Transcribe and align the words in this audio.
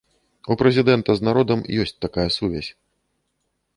У 0.53 0.55
прэзідэнта 0.61 1.15
з 1.19 1.27
народам 1.29 1.59
ёсць 1.85 1.95
такая 2.07 2.29
сувязь. 2.37 2.71